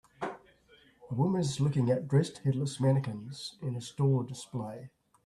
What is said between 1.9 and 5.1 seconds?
at dressed, headless mannequins in a store display.